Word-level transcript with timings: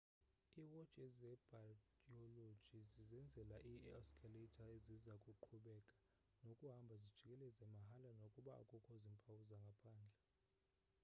iiwotshi 0.61 1.03
zebhayoloji 1.17 2.79
zizenzela 2.93 3.57
ii-oscillator 3.71 4.67
eziza 4.77 5.13
kuqhubeka 5.23 5.95
nokuhamba 6.43 6.93
zijikeleza 7.01 7.63
mahala 7.77 8.09
nokuba 8.21 8.51
akukho 8.61 8.91
zimpawu 9.03 9.41
zangaphandle 9.49 10.19